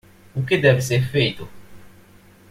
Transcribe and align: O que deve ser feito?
O 0.35 0.43
que 0.43 0.57
deve 0.57 0.81
ser 0.81 1.03
feito? 1.11 1.47